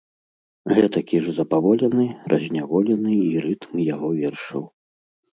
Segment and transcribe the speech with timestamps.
[0.75, 4.63] Гэтакі ж запаволены, разняволены і рытм яго вершаў.